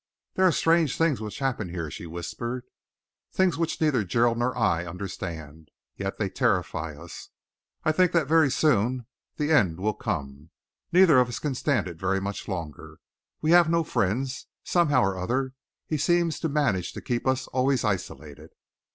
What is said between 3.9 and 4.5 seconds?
Gerald